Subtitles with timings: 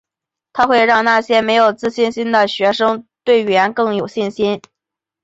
[0.51, 4.59] 它会让那些没有自信心的学生对于语言更有信心。